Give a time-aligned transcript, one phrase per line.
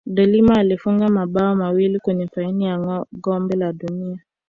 [0.05, 4.19] deLima alifunga mabao mawili kwenye fainali ya kombe la dunia